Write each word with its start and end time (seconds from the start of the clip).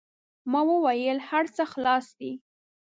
ما 0.51 0.61
و 0.67 0.69
ویل: 0.85 1.19
هر 1.29 1.45
څه 1.55 1.63
خلاص 1.73 2.05
دي. 2.19 2.31